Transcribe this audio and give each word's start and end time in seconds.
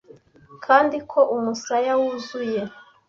kandi 0.65 0.97
ko 1.11 1.19
umusaya 1.35 1.91
wuzuye 2.01 2.61